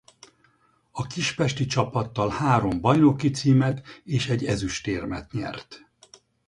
A 0.91 1.07
kispesti 1.07 1.65
csapattal 1.65 2.29
három 2.29 2.81
bajnoki 2.81 3.29
címet 3.31 4.01
és 4.03 4.27
egy 4.29 4.45
ezüstérmet 4.45 5.31
nyert. 5.31 5.85